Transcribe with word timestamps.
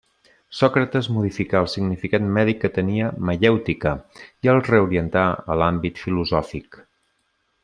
Sòcrates 0.59 1.09
modificà 1.17 1.59
el 1.65 1.69
significat 1.73 2.25
mèdic 2.37 2.59
que 2.63 2.71
tenia 2.79 3.11
maièutica 3.31 3.93
i 4.47 4.53
el 4.55 4.65
reorientà 4.71 5.29
a 5.57 5.63
l'àmbit 5.63 6.03
filosòfic. 6.07 6.83